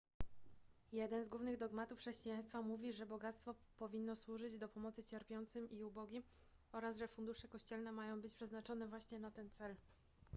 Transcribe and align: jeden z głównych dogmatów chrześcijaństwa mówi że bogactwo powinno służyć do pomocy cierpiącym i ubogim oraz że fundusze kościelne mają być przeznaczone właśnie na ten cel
jeden 0.91 1.23
z 1.23 1.29
głównych 1.29 1.57
dogmatów 1.57 1.99
chrześcijaństwa 1.99 2.61
mówi 2.61 2.93
że 2.93 3.05
bogactwo 3.05 3.55
powinno 3.77 4.15
służyć 4.15 4.57
do 4.57 4.69
pomocy 4.69 5.03
cierpiącym 5.03 5.69
i 5.69 5.83
ubogim 5.83 6.23
oraz 6.71 6.97
że 6.97 7.07
fundusze 7.07 7.47
kościelne 7.47 7.91
mają 7.91 8.21
być 8.21 8.35
przeznaczone 8.35 8.87
właśnie 8.87 9.19
na 9.19 9.31
ten 9.31 9.49
cel 9.49 9.75